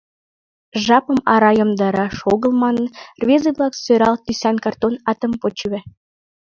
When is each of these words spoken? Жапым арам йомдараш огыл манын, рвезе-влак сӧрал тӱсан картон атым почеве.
Жапым 0.85 1.19
арам 1.33 1.55
йомдараш 1.59 2.15
огыл 2.33 2.51
манын, 2.63 2.85
рвезе-влак 3.21 3.73
сӧрал 3.83 4.15
тӱсан 4.25 4.55
картон 4.65 4.93
атым 5.11 5.33
почеве. 5.41 5.79